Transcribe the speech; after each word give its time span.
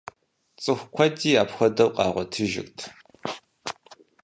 Цӏыху 0.61 0.89
куэди 0.93 1.39
апхуэдэу 1.41 1.93
къагъуэтыжырт. 1.95 2.77